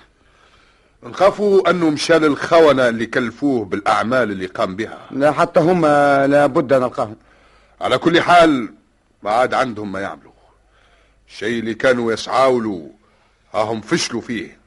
نخافوا 1.03 1.69
أنه 1.69 1.89
مشى 1.89 2.19
للخونة 2.19 2.89
اللي 2.89 3.05
كلفوه 3.05 3.65
بالأعمال 3.65 4.31
اللي 4.31 4.45
قام 4.45 4.75
بها. 4.75 4.99
لا 5.11 5.31
حتى 5.31 5.59
هم 5.59 5.85
لابد 6.25 6.73
نلقاهم. 6.73 7.15
على 7.81 7.97
كل 7.97 8.21
حال 8.21 8.73
ما 9.23 9.31
عاد 9.31 9.53
عندهم 9.53 9.91
ما 9.91 9.99
يعملوا. 9.99 10.31
الشيء 11.27 11.59
اللي 11.59 11.73
كانوا 11.73 12.13
يسعوا 12.13 12.61
له 12.61 12.89
هم 13.53 13.81
فشلوا 13.81 14.21
فيه. 14.21 14.62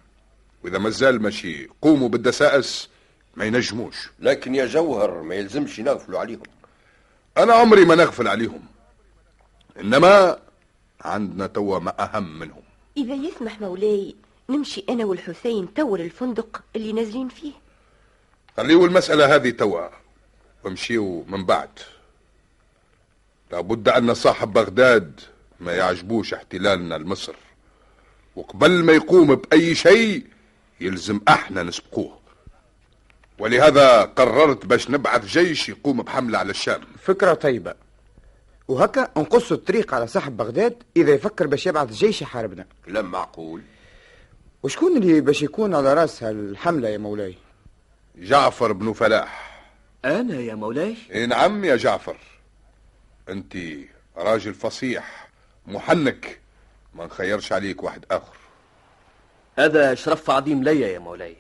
وإذا 0.67 0.79
ما 0.79 0.91
زال 0.91 1.23
ماشي. 1.23 1.63
يقوموا 1.63 2.09
بالدسائس 2.09 2.89
ما 3.37 3.45
ينجموش. 3.45 4.09
لكن 4.21 4.55
يا 4.55 4.67
جوهر 4.67 5.23
ما 5.23 5.35
يلزمش 5.35 5.81
نغفلوا 5.81 6.19
عليهم. 6.19 6.43
أنا 7.39 7.55
عمري 7.55 7.85
ما 7.85 7.95
نغفل 7.95 8.29
عليهم. 8.29 8.67
إنما 9.81 10.39
عندنا 11.01 11.47
توا 11.47 11.79
ما 11.79 12.05
أهم 12.05 12.39
منهم. 12.39 12.63
إذا 12.97 13.15
يسمح 13.15 13.61
مولاي 13.61 14.17
نمشي 14.49 14.85
أنا 14.89 15.05
والحسين 15.05 15.75
تو 15.75 15.97
للفندق 15.97 16.63
اللي 16.77 16.93
نازلين 16.93 17.29
فيه. 17.29 17.53
خليوا 18.57 18.87
المسألة 18.87 19.35
هذه 19.35 19.51
توا 19.51 19.89
امشيوا 20.67 21.23
من 21.29 21.45
بعد. 21.45 21.71
لابد 23.53 23.89
أن 23.89 24.15
صاحب 24.15 24.53
بغداد 24.53 25.21
ما 25.61 25.73
يعجبوش 25.73 26.35
احتلالنا 26.35 26.95
لمصر. 26.95 27.35
وقبل 28.37 28.85
ما 28.85 28.93
يقوم 28.93 29.35
بأي 29.35 29.75
شيء 29.75 30.36
يلزم 30.81 31.21
إحنا 31.29 31.63
نسبقوه. 31.63 32.19
ولهذا 33.39 34.03
قررت 34.03 34.67
باش 34.67 34.91
نبعث 34.91 35.25
جيش 35.25 35.69
يقوم 35.69 36.03
بحملة 36.03 36.39
على 36.39 36.51
الشام. 36.51 36.81
فكرة 37.03 37.35
طيبة. 37.35 37.75
وهكا 38.69 39.11
نقص 39.17 39.53
الطريق 39.53 39.95
على 39.95 40.07
صاحب 40.07 40.37
بغداد 40.37 40.83
إذا 40.97 41.15
يفكر 41.15 41.47
باش 41.47 41.67
يبعث 41.67 41.93
جيش 41.93 42.23
يحاربنا 42.23 42.67
كلام 42.87 43.11
معقول. 43.11 43.63
وشكون 44.63 44.97
اللي 44.97 45.21
باش 45.21 45.43
يكون 45.43 45.75
على 45.75 45.95
راس 45.95 46.23
هالحملة 46.23 46.89
يا 46.89 46.99
مولاي؟ 46.99 47.35
جعفر 48.17 48.73
بن 48.73 48.93
فلاح. 48.93 49.61
أنا 50.05 50.41
يا 50.41 50.55
مولاي؟ 50.55 50.97
إيه 51.11 51.27
نعم 51.27 51.65
يا 51.65 51.77
جعفر. 51.77 52.17
أنت 53.29 53.57
راجل 54.17 54.55
فصيح 54.55 55.29
محنك. 55.67 56.41
ما 56.95 57.07
نخيرش 57.07 57.53
عليك 57.53 57.83
واحد 57.83 58.05
آخر. 58.11 58.37
هذا 59.59 59.95
شرف 59.95 60.31
عظيم 60.31 60.63
ليا 60.63 60.89
يا 60.89 60.99
مولاي. 60.99 61.37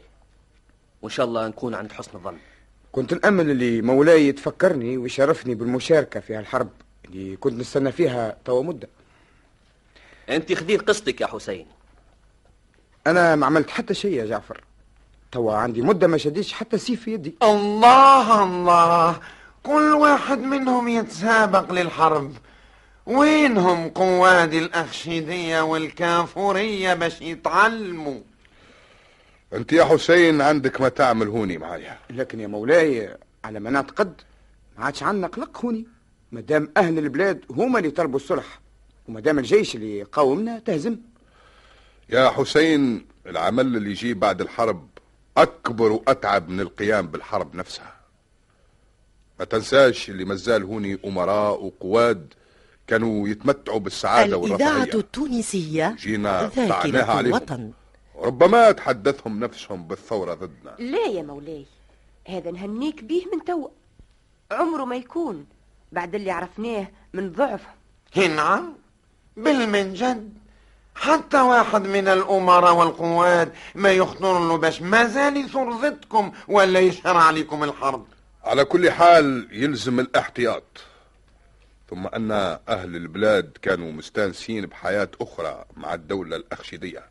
وإن 1.02 1.10
شاء 1.10 1.26
الله 1.26 1.48
نكون 1.48 1.74
عند 1.74 1.92
حسن 1.92 2.10
الظن. 2.14 2.36
كنت 2.92 3.14
نأمل 3.14 3.50
اللي 3.50 3.82
مولاي 3.82 4.28
يتفكرني 4.28 4.96
ويشرفني 4.96 5.54
بالمشاركة 5.54 6.20
في 6.20 6.34
هالحرب 6.34 6.68
اللي 7.04 7.36
كنت 7.36 7.54
نستنى 7.54 7.92
فيها 7.92 8.36
توا 8.44 8.62
مدة. 8.62 8.88
أنت 10.30 10.52
خذير 10.52 10.82
قصتك 10.82 11.20
يا 11.20 11.26
حسين. 11.26 11.66
أنا 13.06 13.36
ما 13.36 13.46
عملت 13.46 13.70
حتى 13.70 13.94
شيء 13.94 14.12
يا 14.12 14.26
جعفر. 14.26 14.64
توا 15.32 15.54
عندي 15.54 15.82
مدة 15.82 16.06
ما 16.06 16.18
شديتش 16.18 16.52
حتى 16.52 16.78
سيف 16.78 17.02
في 17.02 17.12
يدي. 17.12 17.34
الله 17.42 18.44
الله. 18.44 19.20
كل 19.62 19.94
واحد 19.94 20.38
منهم 20.38 20.88
يتسابق 20.88 21.72
للحرب. 21.72 22.32
وينهم 23.06 23.88
قواد 23.88 24.54
الأخشيدية 24.54 25.60
والكافورية 25.60 26.94
باش 26.94 27.20
يتعلموا 27.22 28.20
أنت 29.52 29.72
يا 29.72 29.84
حسين 29.84 30.40
عندك 30.40 30.80
ما 30.80 30.88
تعمل 30.88 31.28
هوني 31.28 31.58
معايا. 31.58 31.98
لكن 32.10 32.40
يا 32.40 32.46
مولاي 32.46 33.16
على 33.44 33.60
ما 33.60 33.70
نعتقد 33.70 34.20
ما 34.78 34.84
عادش 34.84 35.02
عندنا 35.02 35.26
قلق 35.26 35.64
هوني. 35.64 35.86
مادام 36.32 36.72
أهل 36.76 36.98
البلاد 36.98 37.44
هما 37.50 37.78
اللي 37.78 37.90
طلبوا 37.90 38.16
الصلح 38.16 38.60
ومادام 39.08 39.38
الجيش 39.38 39.76
اللي 39.76 40.02
قاومنا 40.02 40.58
تهزم. 40.58 40.96
يا 42.08 42.30
حسين 42.30 43.06
العمل 43.26 43.76
اللي 43.76 43.90
يجي 43.90 44.14
بعد 44.14 44.40
الحرب 44.40 44.88
أكبر 45.36 45.92
وأتعب 45.92 46.48
من 46.48 46.60
القيام 46.60 47.06
بالحرب 47.06 47.54
نفسها. 47.56 47.96
ما 49.38 49.44
تنساش 49.44 50.10
اللي 50.10 50.24
مازال 50.24 50.62
هوني 50.62 50.98
أمراء 51.04 51.64
وقواد 51.64 52.34
كانوا 52.86 53.28
يتمتعوا 53.28 53.78
بالسعادة 53.78 54.36
الإذاعة 54.44 54.68
والرفاهية 54.70 55.00
التونسية 55.00 55.96
جينا 55.98 56.50
ذاكرة 56.56 57.04
عليهم. 57.04 57.26
الوطن. 57.26 57.70
ربما 58.18 58.72
تحدثهم 58.72 59.40
نفسهم 59.40 59.86
بالثورة 59.86 60.34
ضدنا. 60.34 60.76
لا 60.78 61.06
يا 61.06 61.22
مولاي 61.22 61.66
هذا 62.28 62.50
نهنيك 62.50 63.04
بيه 63.04 63.24
من 63.32 63.44
توا 63.44 63.68
عمره 64.50 64.84
ما 64.84 64.96
يكون 64.96 65.46
بعد 65.92 66.14
اللي 66.14 66.30
عرفناه 66.30 66.88
من 67.12 67.32
ضعفه. 67.32 67.68
نعم 68.16 68.72
بالمنجد. 69.36 70.32
حتى 70.94 71.40
واحد 71.40 71.86
من 71.86 72.08
الأمراء 72.08 72.74
والقواد 72.74 73.52
ما 73.74 73.92
يخطر 73.92 74.48
له 74.48 74.56
باش 74.56 74.82
مازال 74.82 75.36
يثور 75.36 75.72
ضدكم 75.72 76.32
ولا 76.48 76.80
يشهر 76.80 77.16
عليكم 77.16 77.64
الحرب. 77.64 78.06
على 78.44 78.64
كل 78.64 78.90
حال 78.90 79.48
يلزم 79.52 80.00
الاحتياط. 80.00 80.62
ثم 81.90 82.06
أن 82.06 82.30
أهل 82.68 82.96
البلاد 82.96 83.58
كانوا 83.62 83.92
مستانسين 83.92 84.66
بحياة 84.66 85.08
أخرى 85.20 85.64
مع 85.76 85.94
الدولة 85.94 86.36
الأخشيدية 86.36 87.04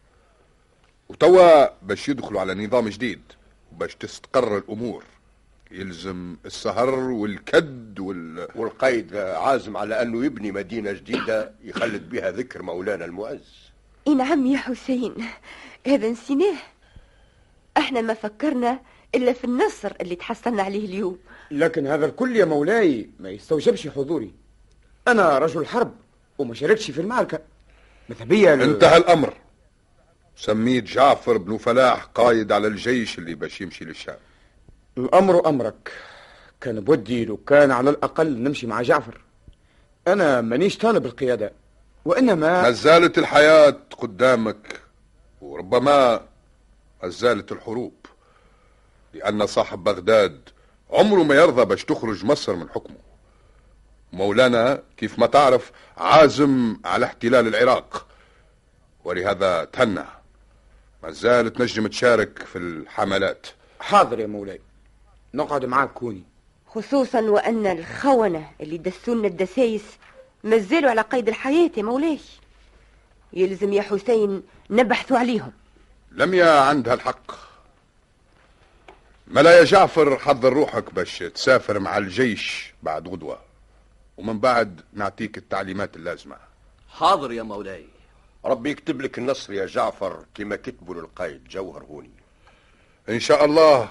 وتوا 1.09 1.67
باش 1.81 2.09
يدخلوا 2.09 2.41
على 2.41 2.65
نظام 2.65 2.89
جديد 2.89 3.21
وباش 3.71 3.95
تستقر 3.95 4.57
الأمور. 4.57 5.03
يلزم 5.71 6.35
السهر 6.45 6.89
والكد 6.99 7.99
وال... 7.99 8.47
والقيد 8.55 9.15
عازم 9.15 9.77
على 9.77 10.01
أنه 10.01 10.25
يبني 10.25 10.51
مدينة 10.51 10.91
جديدة 10.91 11.51
يخلد 11.63 12.09
بها 12.09 12.31
ذكر 12.31 12.61
مولانا 12.61 13.05
المعز 13.05 13.71
اي 14.07 14.15
نعم 14.15 14.45
يا 14.45 14.57
حسين 14.57 15.15
هذا 15.87 16.09
نسيناه. 16.09 16.57
أحنا 17.77 18.01
ما 18.01 18.13
فكرنا 18.13 18.79
إلا 19.15 19.33
في 19.33 19.43
النصر 19.43 19.93
اللي 20.01 20.15
تحصلنا 20.15 20.63
عليه 20.63 20.85
اليوم. 20.85 21.19
لكن 21.51 21.87
هذا 21.87 22.05
الكل 22.05 22.35
يا 22.35 22.45
مولاي 22.45 23.09
ما 23.19 23.29
يستوجبش 23.29 23.87
حضوري. 23.87 24.33
أنا 25.07 25.37
رجل 25.37 25.65
حرب 25.65 25.95
وما 26.37 26.53
شاركش 26.53 26.91
في 26.91 27.01
المعركة. 27.01 27.39
ماذا 28.09 28.25
بيا 28.25 28.53
انتهى 28.53 28.97
الأمر. 28.97 29.33
سميت 30.35 30.83
جعفر 30.83 31.37
بن 31.37 31.57
فلاح 31.57 32.03
قايد 32.03 32.51
على 32.51 32.67
الجيش 32.67 33.19
اللي 33.19 33.35
باش 33.35 33.61
يمشي 33.61 33.85
للشام. 33.85 34.17
الأمر 34.97 35.49
أمرك. 35.49 35.91
كان 36.61 36.79
بودي 36.79 37.25
لو 37.25 37.37
كان 37.37 37.71
على 37.71 37.89
الأقل 37.89 38.37
نمشي 38.37 38.67
مع 38.67 38.81
جعفر. 38.81 39.21
أنا 40.07 40.41
مانيش 40.41 40.77
طالب 40.77 41.05
القيادة 41.05 41.53
وإنما 42.05 42.61
ما 42.61 42.71
زالت 42.71 43.17
الحياة 43.17 43.77
قدامك 43.97 44.81
وربما 45.41 46.21
ما 47.03 47.09
زالت 47.09 47.51
الحروب 47.51 47.93
لأن 49.13 49.45
صاحب 49.45 49.83
بغداد 49.83 50.49
عمره 50.89 51.23
ما 51.23 51.35
يرضى 51.35 51.65
باش 51.65 51.85
تخرج 51.85 52.25
مصر 52.25 52.55
من 52.55 52.69
حكمه. 52.69 53.04
مولانا 54.13 54.83
كيف 54.97 55.19
ما 55.19 55.27
تعرف 55.27 55.71
عازم 55.97 56.77
على 56.85 57.05
احتلال 57.05 57.47
العراق. 57.47 58.07
ولهذا 59.03 59.63
تهنى 59.63 60.05
ما 61.03 61.11
زالت 61.11 61.61
نجم 61.61 61.87
تشارك 61.87 62.43
في 62.43 62.57
الحملات. 62.57 63.47
حاضر 63.79 64.19
يا 64.19 64.27
مولاي. 64.27 64.61
نقعد 65.33 65.65
معاك 65.65 65.89
كوني. 65.89 66.23
خصوصا 66.67 67.21
وأن 67.21 67.67
الخونة 67.67 68.51
اللي 68.61 68.77
دسونا 68.77 69.27
الدسايس 69.27 69.83
مازالوا 70.43 70.89
على 70.89 71.01
قيد 71.01 71.27
الحياة 71.27 71.71
يا 71.77 71.83
مولاي. 71.83 72.19
يلزم 73.33 73.73
يا 73.73 73.81
حسين 73.81 74.43
نبحثوا 74.69 75.17
عليهم. 75.17 75.51
لميا 76.11 76.59
عندها 76.59 76.93
الحق. 76.93 77.31
ملا 79.27 79.59
يا 79.59 79.63
جعفر 79.63 80.17
حضر 80.17 80.53
روحك 80.53 80.93
باش 80.93 81.19
تسافر 81.19 81.79
مع 81.79 81.97
الجيش 81.97 82.73
بعد 82.83 83.07
غدوة. 83.07 83.39
ومن 84.17 84.39
بعد 84.39 84.81
نعطيك 84.93 85.37
التعليمات 85.37 85.95
اللازمة. 85.95 86.37
حاضر 86.89 87.31
يا 87.31 87.43
مولاي. 87.43 87.85
ربي 88.45 88.69
يكتب 88.69 89.01
لك 89.01 89.17
النصر 89.17 89.53
يا 89.53 89.65
جعفر 89.65 90.25
كما 90.35 90.55
كتبوا 90.55 90.95
للقائد 90.95 91.43
جوهر 91.47 91.83
هوني. 91.83 92.09
إن 93.09 93.19
شاء 93.19 93.45
الله 93.45 93.89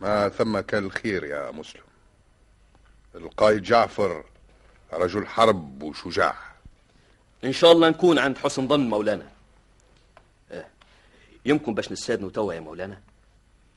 ما 0.00 0.28
ثم 0.28 0.60
كان 0.60 0.84
الخير 0.84 1.24
يا 1.24 1.50
مسلم. 1.50 1.82
القائد 3.14 3.62
جعفر 3.62 4.24
رجل 4.92 5.26
حرب 5.26 5.82
وشجاع. 5.82 6.36
إن 7.44 7.52
شاء 7.52 7.72
الله 7.72 7.88
نكون 7.88 8.18
عند 8.18 8.38
حسن 8.38 8.68
ظن 8.68 8.88
مولانا. 8.88 9.28
آه، 10.50 10.66
يمكن 11.44 11.74
باش 11.74 11.92
نستاذنوا 11.92 12.30
توا 12.30 12.54
يا 12.54 12.60
مولانا. 12.60 13.00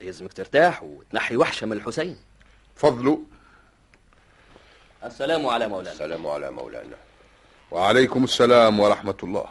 يلزمك 0.02 0.34
ترتاح 0.34 0.84
وتنحي 0.84 1.36
وحشة 1.36 1.66
من 1.66 1.74
الحسين. 1.74 2.18
فضلوا 2.76 3.18
السلام 5.06 5.48
على 5.48 5.68
مولانا. 5.68 5.92
السلام 5.92 6.28
على 6.28 6.52
مولانا. 6.52 6.96
وعليكم 7.72 8.24
السلام 8.24 8.80
ورحمة 8.80 9.18
الله. 9.24 9.46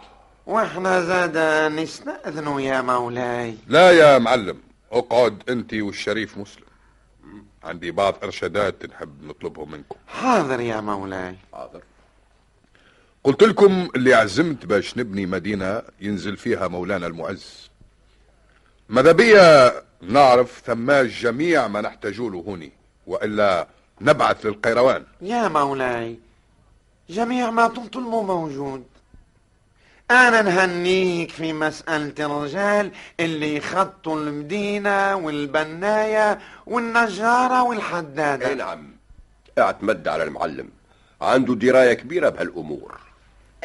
وإحنا 0.46 1.00
زاد 1.00 1.36
نستأذنوا 1.72 2.60
يا 2.60 2.80
مولاي. 2.80 3.54
لا 3.66 3.90
يا 3.90 4.18
معلم 4.18 4.58
أقعد 4.92 5.42
أنت 5.48 5.74
والشريف 5.74 6.38
مسلم. 6.38 6.64
عندي 7.64 7.90
بعض 7.90 8.14
إرشادات 8.22 8.86
نحب 8.86 9.24
نطلبهم 9.24 9.70
منكم. 9.70 9.96
حاضر 10.08 10.60
يا 10.60 10.80
مولاي. 10.80 11.36
حاضر. 11.52 11.82
قلت 13.24 13.42
لكم 13.42 13.88
اللي 13.96 14.14
عزمت 14.14 14.66
باش 14.66 14.98
نبني 14.98 15.26
مدينة 15.26 15.82
ينزل 16.00 16.36
فيها 16.36 16.68
مولانا 16.68 17.06
المعز. 17.06 17.70
ماذا 18.88 19.12
بيا؟ 19.12 19.72
نعرف 20.02 20.62
ثماش 20.66 21.22
جميع 21.22 21.68
ما 21.68 21.80
نحتاجه 21.80 22.30
له 22.30 22.38
هوني 22.38 22.72
وإلا 23.06 23.66
نبعث 24.00 24.46
للقيروان. 24.46 25.04
يا 25.20 25.48
مولاي 25.48 26.18
جميع 27.10 27.50
ما 27.50 27.68
تطلبه 27.68 28.22
موجود. 28.22 28.84
أنا 30.10 30.42
نهنيك 30.42 31.30
في 31.30 31.52
مسألة 31.52 32.14
الرجال 32.26 32.90
اللي 33.20 33.56
يخطوا 33.56 34.20
المدينة 34.20 35.16
والبناية 35.16 36.38
والنجارة 36.66 37.62
أي 37.62 37.68
والحدادة 37.68 38.54
نعم 38.54 38.90
اعتمد 39.58 40.08
على 40.08 40.22
المعلم. 40.22 40.68
عنده 41.20 41.54
دراية 41.54 41.94
كبيرة 41.94 42.28
بهالأمور. 42.28 43.00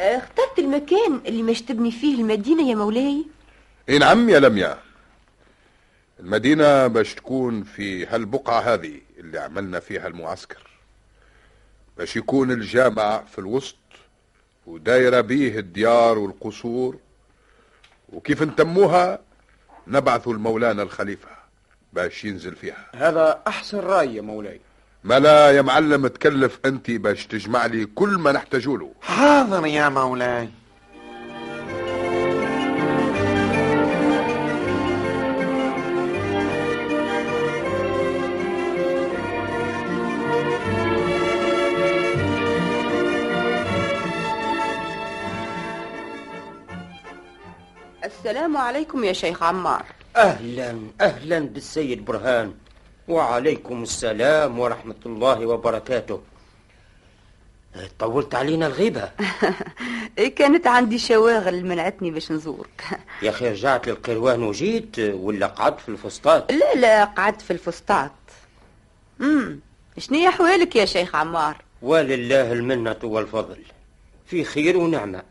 اخترت 0.00 0.58
المكان 0.58 1.20
اللي 1.26 1.42
مش 1.42 1.62
تبني 1.62 1.90
فيه 1.90 2.14
المدينة 2.14 2.70
يا 2.70 2.74
مولاي؟ 2.74 3.26
إي 3.88 3.98
نعم 3.98 4.28
يا 4.28 4.40
لميا. 4.40 4.78
المدينة 6.20 6.86
باش 6.86 7.14
تكون 7.14 7.62
في 7.62 8.06
هالبقعة 8.06 8.60
هذه 8.60 9.00
اللي 9.18 9.38
عملنا 9.38 9.80
فيها 9.80 10.06
المعسكر. 10.06 10.66
باش 11.98 12.16
يكون 12.16 12.50
الجامع 12.50 13.22
في 13.24 13.38
الوسط 13.38 13.76
ودايرة 14.66 15.20
بيه 15.20 15.58
الديار 15.58 16.18
والقصور. 16.18 16.96
وكيف 18.12 18.42
نتموها 18.42 19.18
نبعثوا 19.86 20.32
المولانا 20.32 20.82
الخليفة 20.82 21.28
باش 21.92 22.24
ينزل 22.24 22.56
فيها. 22.56 22.86
هذا 22.94 23.42
أحسن 23.46 23.78
رأي 23.78 24.16
يا 24.16 24.22
مولاي. 24.22 24.60
ما 25.04 25.18
لا 25.18 25.50
يا 25.50 25.62
معلم 25.62 26.06
تكلف 26.06 26.60
أنت 26.64 26.90
باش 26.90 27.26
تجمع 27.26 27.66
لي 27.66 27.86
كل 27.86 28.08
ما 28.08 28.32
نحتاجه 28.32 28.78
له. 28.78 28.92
حاضر 29.00 29.66
يا 29.66 29.88
مولاي. 29.88 30.48
السلام 48.06 48.56
عليكم 48.56 49.04
يا 49.04 49.12
شيخ 49.12 49.42
عمار. 49.42 49.84
أهلا 50.16 50.78
أهلا 51.00 51.38
بالسيد 51.38 52.04
برهان. 52.04 52.54
وعليكم 53.08 53.82
السلام 53.82 54.58
ورحمة 54.58 55.02
الله 55.06 55.46
وبركاته. 55.46 56.20
طولت 57.98 58.34
علينا 58.34 58.66
الغيبة. 58.66 59.10
كانت 60.38 60.66
عندي 60.66 60.98
شواغل 60.98 61.64
منعتني 61.64 62.10
باش 62.10 62.32
نزورك. 62.32 62.84
يا 63.22 63.30
أخي 63.30 63.48
رجعت 63.48 63.88
للقروان 63.88 64.42
وجيت 64.42 64.98
ولا 64.98 65.46
قعدت 65.46 65.80
في 65.80 65.88
الفسطاط؟ 65.88 66.52
لا 66.52 66.74
لا 66.74 67.04
قعدت 67.04 67.40
في 67.40 67.52
الفسطاط. 67.52 68.12
امم 69.20 69.60
شنو 69.98 70.28
أحوالك 70.28 70.76
يا 70.76 70.84
شيخ 70.84 71.14
عمار؟ 71.14 71.56
ولله 71.82 72.52
المنة 72.52 72.98
والفضل. 73.02 73.58
في 74.26 74.44
خير 74.44 74.76
ونعمة. 74.76 75.22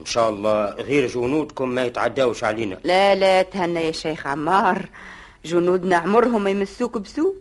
إن 0.00 0.06
شاء 0.06 0.30
الله 0.30 0.64
غير 0.70 1.06
جنودكم 1.06 1.68
ما 1.68 1.84
يتعداوش 1.84 2.44
علينا. 2.44 2.78
لا 2.84 3.14
لا 3.14 3.42
تهنى 3.42 3.80
يا 3.80 3.92
شيخ 3.92 4.26
عمار. 4.26 4.88
جنودنا 5.44 5.96
عمرهم 5.96 6.44
ما 6.44 6.50
يمسوك 6.50 6.98
بسوء. 6.98 7.34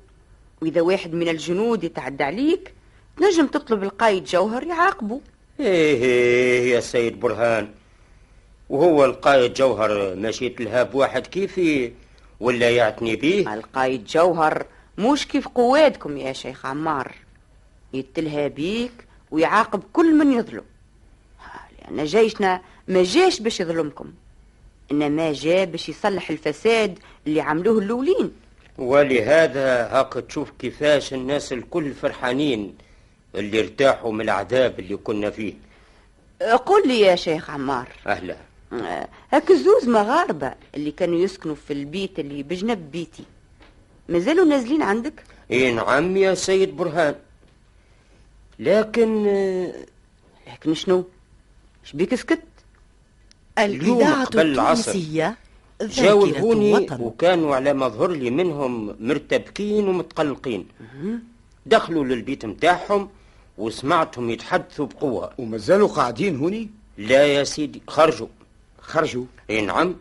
وإذا 0.62 0.82
واحد 0.82 1.13
من 1.13 1.30
الجنود 1.30 1.84
يتعدى 1.84 2.24
عليك 2.24 2.74
تنجم 3.17 3.48
تطلب 3.48 3.84
القايد 3.84 4.24
جوهر 4.24 4.63
يعاقبه. 4.63 5.22
إيه 5.60 6.04
إيه 6.04 6.74
يا 6.74 6.80
سيد 6.80 7.19
برهان. 7.19 7.69
وهو 8.69 9.06
القايد 9.06 9.54
جوهر 9.54 10.15
مشيت 10.15 10.62
لها 10.62 10.84
بواحد 10.84 11.28
كيفي 11.28 11.91
ولا 12.39 12.69
يعتني 12.69 13.15
بيه؟ 13.15 13.54
القايد 13.54 14.06
جوهر 14.06 14.65
مش 14.98 15.28
كيف 15.28 15.48
قوادكم 15.48 16.17
يا 16.17 16.34
شيخ 16.34 16.65
عمار. 16.65 17.15
يتلهى 17.93 18.50
بيك 18.50 18.91
ويعاقب 19.32 19.84
كل 19.93 20.15
من 20.15 20.32
يظلم. 20.32 20.63
لأن 21.91 22.06
جيشنا 22.06 22.62
ما 22.88 23.04
جاش 23.04 23.39
باش 23.39 23.60
يظلمكم. 23.60 24.13
إنما 24.91 25.34
جاء 25.34 25.65
باش 25.65 25.89
يصلح 25.89 26.30
الفساد 26.30 26.99
اللي 27.28 27.41
عملوه 27.41 27.80
الأولين. 27.80 28.32
ولهذا 28.78 29.88
هاك 29.88 30.13
تشوف 30.13 30.52
كيفاش 30.60 31.13
الناس 31.13 31.54
الكل 31.54 31.93
فرحانين 31.93 32.75
اللي 33.36 33.60
ارتاحوا 33.60 34.12
من 34.12 34.21
العذاب 34.21 34.80
اللي 34.80 34.97
كنا 34.97 35.30
فيه. 35.30 35.54
قل 36.65 36.88
لي 36.88 36.99
يا 36.99 37.15
شيخ 37.15 37.49
عمار. 37.49 37.88
أهلا. 38.08 38.38
آه، 38.73 39.08
هاك 39.32 39.52
الزوز 39.52 39.89
مغاربة 39.89 40.54
اللي 40.75 40.91
كانوا 40.91 41.19
يسكنوا 41.19 41.56
في 41.56 41.73
البيت 41.73 42.19
اللي 42.19 42.43
بجنب 42.43 42.91
بيتي. 42.91 43.23
مازالوا 44.10 44.45
نازلين 44.45 44.82
عندك؟ 44.82 45.23
إيه 45.52 45.71
نعم 45.71 46.17
يا 46.17 46.34
سيد 46.34 46.78
برهان. 46.78 47.15
لكن 48.60 49.23
لكن 50.47 50.73
شنو؟ 50.73 51.04
شبيك 51.91 52.15
سكت؟ 52.15 52.41
الإذاعة 53.60 54.25
قبل 54.25 54.41
العصر 54.41 54.91
التونسية 54.91 55.38
جاوبوني 55.82 56.88
وكانوا 56.99 57.56
على 57.56 57.73
ما 57.73 57.88
ظهر 57.88 58.12
لي 58.12 58.30
منهم 58.30 58.95
مرتبكين 58.99 59.88
ومتقلقين. 59.88 60.67
دخلوا 61.65 62.06
للبيت 62.06 62.45
متاعهم 62.45 63.10
وسمعتهم 63.58 64.30
يتحدثوا 64.30 64.86
بقوة. 64.86 65.34
ومازالوا 65.38 65.88
قاعدين 65.88 66.38
هوني؟ 66.38 66.69
لا 66.97 67.25
يا 67.25 67.43
سيدي 67.43 67.82
خرجوا. 67.88 68.28
خرجوا؟ 68.82 69.25
إي 69.49 69.62
نعم. 69.62 69.95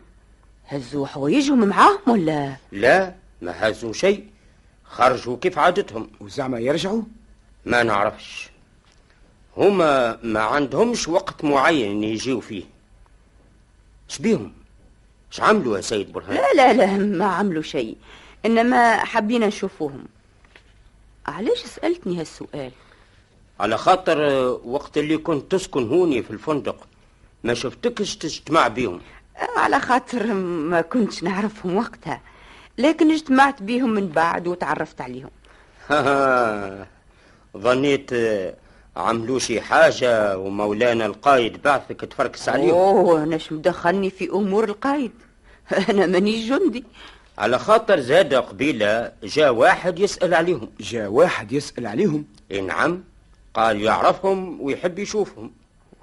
هزوا 0.67 1.07
حوايجهم 1.07 1.67
معاهم 1.67 1.99
ولا؟ 2.07 2.55
لا 2.71 3.15
ما 3.41 3.69
هزوا 3.69 3.93
شيء. 3.93 4.27
خرجوا 4.83 5.37
كيف 5.37 5.59
عادتهم. 5.59 6.09
وزعما 6.19 6.59
يرجعوا؟ 6.59 7.01
ما 7.65 7.83
نعرفش. 7.83 8.48
هما 9.59 10.19
ما 10.23 10.39
عندهمش 10.39 11.07
وقت 11.07 11.43
معين 11.43 12.03
يجيو 12.03 12.39
فيه. 12.39 12.63
شبيهم؟ 14.07 14.53
إيش 15.31 15.41
عملوا 15.41 15.77
يا 15.77 15.81
سيد 15.81 16.11
برهان؟ 16.13 16.33
لا 16.35 16.53
لا 16.53 16.73
لا 16.73 16.97
ما 16.97 17.25
عملوا 17.25 17.61
شيء. 17.61 17.97
إنما 18.45 18.97
حبينا 19.05 19.47
نشوفوهم. 19.47 20.05
علاش 21.27 21.57
سألتني 21.59 22.19
هالسؤال؟ 22.19 22.71
على 23.59 23.77
خاطر 23.77 24.19
وقت 24.65 24.97
اللي 24.97 25.17
كنت 25.17 25.51
تسكن 25.51 25.87
هوني 25.87 26.23
في 26.23 26.31
الفندق 26.31 26.87
ما 27.43 27.53
شفتكش 27.53 28.15
تجتمع 28.15 28.67
بيهم. 28.67 29.01
على 29.57 29.79
خاطر 29.79 30.33
ما 30.33 30.81
كنتش 30.81 31.23
نعرفهم 31.23 31.75
وقتها. 31.75 32.21
لكن 32.77 33.11
اجتمعت 33.11 33.63
بيهم 33.63 33.89
من 33.89 34.07
بعد 34.07 34.47
وتعرفت 34.47 35.01
عليهم. 35.01 35.29
ظنيت 37.57 38.09
عملوا 38.97 39.39
شي 39.39 39.61
حاجة 39.61 40.37
ومولانا 40.37 41.05
القايد 41.05 41.61
بعثك 41.61 42.01
تفركس 42.01 42.49
عليهم. 42.49 42.69
أوه 42.69 43.25
ناش 43.25 43.51
مدخلني 43.51 44.09
في 44.09 44.29
أمور 44.29 44.63
القايد؟ 44.63 45.11
أنا 45.89 46.05
مانيش 46.05 46.49
جندي. 46.49 46.83
على 47.37 47.59
خاطر 47.59 47.99
زاد 47.99 48.33
قبيلة 48.33 49.11
جاء 49.23 49.53
واحد 49.53 49.99
يسأل 49.99 50.33
عليهم. 50.33 50.69
جاء 50.79 51.09
واحد 51.09 51.51
يسأل 51.51 51.87
عليهم؟ 51.87 52.25
إيه 52.51 52.61
نعم 52.61 53.03
قال 53.53 53.81
يعرفهم 53.81 54.61
ويحب 54.61 54.99
يشوفهم. 54.99 55.51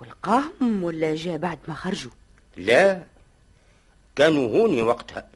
ولقاهم 0.01 0.85
ولا 0.85 1.15
جاء 1.15 1.37
بعد 1.39 1.59
ما 1.69 1.75
خرجوا؟ 1.75 2.11
لا 2.57 3.03
كانوا 4.17 4.49
هوني 4.49 4.83
وقتها. 4.83 5.29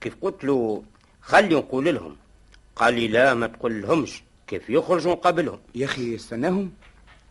كيف 0.00 0.16
قلت 0.22 0.44
له 0.44 0.82
خلي 1.22 1.54
نقول 1.54 1.94
لهم. 1.94 2.16
قال 2.76 2.94
لي 2.94 3.08
لا 3.08 3.34
ما 3.34 3.46
تقول 3.46 3.82
لهمش 3.82 4.22
كيف 4.48 4.70
يخرجوا 4.70 5.12
نقابلهم 5.12 5.58
يا 5.74 5.84
أخي 5.84 6.14
استناهم؟ 6.14 6.70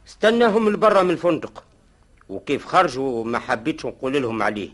استناهم 0.07 0.69
لبرا 0.69 1.03
من 1.03 1.11
الفندق. 1.11 1.63
وكيف 2.29 2.65
خرجوا 2.65 3.25
ما 3.25 3.39
حبيتش 3.39 3.85
نقول 3.85 4.21
لهم 4.21 4.43
عليه. 4.43 4.69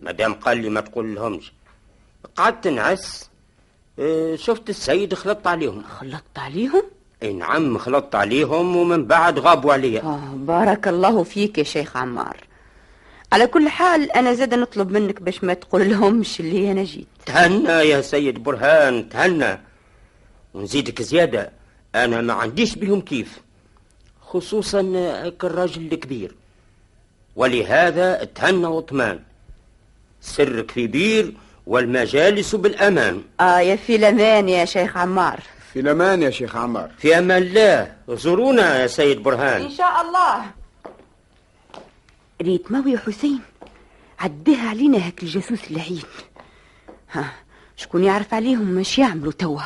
مادام 0.00 0.34
قال 0.34 0.58
لي 0.58 0.68
ما 0.70 0.80
تقول 0.80 1.14
لهمش. 1.14 1.52
قعدت 2.36 2.66
نعس 2.68 3.30
آه، 3.98 4.36
شفت 4.36 4.70
السيد 4.70 5.14
خلطت 5.14 5.46
عليهم. 5.46 5.82
خلطت 5.82 6.38
عليهم؟ 6.38 6.82
إي 7.22 7.32
نعم 7.32 7.78
خلطت 7.78 8.14
عليهم 8.14 8.76
ومن 8.76 9.04
بعد 9.04 9.38
غابوا 9.38 9.72
عليا. 9.72 10.02
آه 10.02 10.34
بارك 10.34 10.88
الله 10.88 11.22
فيك 11.22 11.58
يا 11.58 11.62
شيخ 11.62 11.96
عمار. 11.96 12.36
على 13.32 13.46
كل 13.46 13.68
حال 13.68 14.12
أنا 14.12 14.34
زاد 14.34 14.54
نطلب 14.54 14.90
منك 14.90 15.22
باش 15.22 15.44
ما 15.44 15.54
تقول 15.54 15.90
لهمش 15.90 16.40
اللي 16.40 16.72
أنا 16.72 16.84
جيت. 16.84 17.06
تهنى 17.26 17.68
يا 17.68 18.00
سيد 18.00 18.42
برهان 18.42 19.08
تهنى. 19.08 19.58
ونزيدك 20.54 21.02
زيادة. 21.02 21.61
أنا 21.94 22.20
ما 22.20 22.32
عنديش 22.32 22.74
بهم 22.74 23.00
كيف 23.00 23.40
خصوصا 24.22 24.80
هيك 25.24 25.44
الراجل 25.44 25.92
الكبير. 25.92 26.34
ولهذا 27.36 28.24
تهنى 28.24 28.66
واطمان 28.66 29.20
سرك 30.20 30.70
في 30.70 30.86
بير 30.86 31.34
والمجالس 31.66 32.54
بالأمان. 32.54 33.22
آه 33.40 33.60
يا 33.60 33.76
في 33.76 33.96
الامان 33.96 34.48
يا 34.48 34.64
شيخ 34.64 34.96
عمار. 34.96 35.40
في 35.72 35.80
الأمان 35.80 36.22
يا 36.22 36.30
شيخ 36.30 36.56
عمار. 36.56 36.90
في 36.98 37.18
أمان 37.18 37.42
الله. 37.42 37.94
زورونا 38.08 38.82
يا 38.82 38.86
سيد 38.86 39.22
برهان. 39.22 39.62
إن 39.62 39.70
شاء 39.70 40.00
الله. 40.00 40.44
ريت 42.42 42.72
ماوي 42.72 42.92
يا 42.92 42.98
حسين؟ 42.98 43.40
عديها 44.18 44.68
علينا 44.68 45.06
هاك 45.06 45.22
الجاسوس 45.22 45.70
اللعين 45.70 46.02
ها 47.12 47.32
شكون 47.76 48.04
يعرف 48.04 48.34
عليهم 48.34 48.64
مش 48.64 48.98
يعملوا 48.98 49.32
توا. 49.32 49.62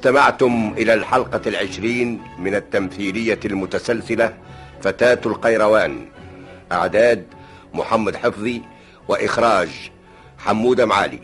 استمعتم 0.00 0.74
إلى 0.78 0.94
الحلقة 0.94 1.40
العشرين 1.46 2.22
من 2.38 2.54
التمثيلية 2.54 3.40
المتسلسلة 3.44 4.34
فتاة 4.82 5.20
القيروان 5.26 6.06
أعداد 6.72 7.26
محمد 7.74 8.16
حفظي 8.16 8.62
وإخراج 9.08 9.68
حمودة 10.38 10.86
معالي. 10.86 11.18